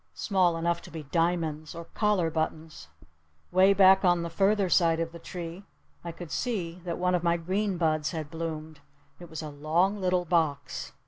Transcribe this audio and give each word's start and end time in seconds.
Small 0.15 0.57
enough 0.57 0.81
to 0.81 0.89
be 0.89 1.03
diamonds. 1.03 1.75
Or 1.75 1.85
collar 1.85 2.31
buttons. 2.31 2.87
'Way 3.51 3.71
back 3.75 4.03
on 4.03 4.23
the 4.23 4.31
further 4.31 4.67
side 4.67 4.99
of 4.99 5.11
the 5.11 5.19
tree 5.19 5.63
I 6.03 6.11
could 6.11 6.31
see 6.31 6.81
that 6.85 6.97
one 6.97 7.13
of 7.13 7.21
my 7.21 7.37
green 7.37 7.77
buds 7.77 8.09
had 8.09 8.31
bloomed. 8.31 8.79
It 9.19 9.29
was 9.29 9.43
a 9.43 9.49
long 9.51 9.99
little 10.01 10.25
box. 10.25 10.93